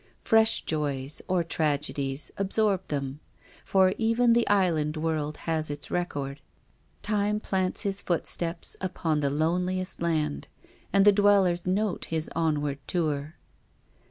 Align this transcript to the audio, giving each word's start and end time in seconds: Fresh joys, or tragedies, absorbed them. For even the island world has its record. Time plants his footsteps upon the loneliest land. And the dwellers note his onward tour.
Fresh 0.23 0.63
joys, 0.63 1.21
or 1.27 1.43
tragedies, 1.43 2.31
absorbed 2.35 2.87
them. 2.89 3.19
For 3.63 3.93
even 3.99 4.33
the 4.33 4.47
island 4.47 4.97
world 4.97 5.37
has 5.45 5.69
its 5.69 5.91
record. 5.91 6.41
Time 7.03 7.39
plants 7.39 7.83
his 7.83 8.01
footsteps 8.01 8.75
upon 8.81 9.19
the 9.19 9.29
loneliest 9.29 10.01
land. 10.01 10.47
And 10.91 11.05
the 11.05 11.11
dwellers 11.11 11.67
note 11.67 12.05
his 12.05 12.31
onward 12.35 12.79
tour. 12.87 13.35